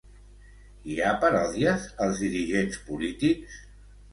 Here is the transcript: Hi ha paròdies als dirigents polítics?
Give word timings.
Hi 0.93 0.95
ha 0.99 1.11
paròdies 1.25 1.85
als 2.07 2.25
dirigents 2.25 2.81
polítics? 2.89 3.63